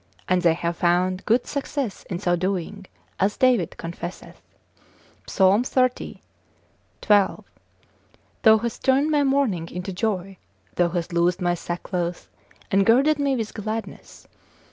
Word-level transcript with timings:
And 0.27 0.41
they 0.41 0.55
have 0.55 0.77
found 0.77 1.23
good 1.25 1.45
success 1.45 2.05
in 2.09 2.17
so 2.17 2.35
doing, 2.35 2.87
as 3.19 3.37
David 3.37 3.77
confesseth, 3.77 4.41
Psal. 5.27 5.59
xxx. 5.61 6.17
12. 7.01 7.45
Thou 8.41 8.57
hast 8.57 8.83
turned 8.83 9.11
my 9.11 9.23
mourning 9.23 9.69
into 9.69 9.93
joy, 9.93 10.37
thou 10.73 10.89
hast 10.89 11.13
loosed 11.13 11.39
my 11.39 11.53
sackcloth, 11.53 12.29
and 12.71 12.83
girded 12.83 13.19
me 13.19 13.35
with 13.35 13.53
gladness. 13.53 14.27